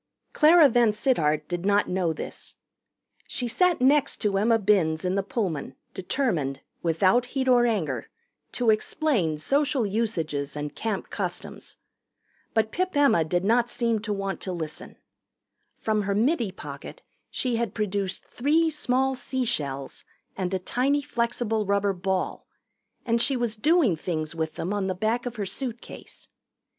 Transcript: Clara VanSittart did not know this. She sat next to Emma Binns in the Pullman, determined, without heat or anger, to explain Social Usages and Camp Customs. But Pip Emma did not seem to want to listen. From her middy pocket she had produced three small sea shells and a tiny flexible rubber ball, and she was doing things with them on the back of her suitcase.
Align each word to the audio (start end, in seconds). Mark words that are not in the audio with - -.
Clara 0.33 0.67
VanSittart 0.67 1.47
did 1.47 1.63
not 1.63 1.87
know 1.87 2.11
this. 2.11 2.55
She 3.27 3.47
sat 3.47 3.79
next 3.81 4.17
to 4.21 4.35
Emma 4.39 4.57
Binns 4.57 5.05
in 5.05 5.13
the 5.13 5.21
Pullman, 5.21 5.75
determined, 5.93 6.61
without 6.81 7.27
heat 7.27 7.47
or 7.47 7.67
anger, 7.67 8.09
to 8.53 8.71
explain 8.71 9.37
Social 9.37 9.85
Usages 9.85 10.55
and 10.55 10.73
Camp 10.73 11.11
Customs. 11.11 11.77
But 12.55 12.71
Pip 12.71 12.95
Emma 12.97 13.23
did 13.23 13.45
not 13.45 13.69
seem 13.69 13.99
to 13.99 14.11
want 14.11 14.41
to 14.41 14.51
listen. 14.51 14.97
From 15.75 16.01
her 16.01 16.15
middy 16.15 16.51
pocket 16.51 17.03
she 17.29 17.57
had 17.57 17.75
produced 17.75 18.25
three 18.25 18.71
small 18.71 19.13
sea 19.13 19.45
shells 19.45 20.03
and 20.35 20.51
a 20.51 20.57
tiny 20.57 21.03
flexible 21.03 21.63
rubber 21.67 21.93
ball, 21.93 22.47
and 23.05 23.21
she 23.21 23.37
was 23.37 23.55
doing 23.55 23.95
things 23.95 24.33
with 24.33 24.55
them 24.55 24.73
on 24.73 24.87
the 24.87 24.95
back 24.95 25.27
of 25.27 25.35
her 25.35 25.45
suitcase. 25.45 26.27